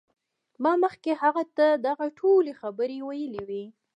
[0.63, 3.63] ما مخکې هغه ته دغه ټولې خبرې ویلې وې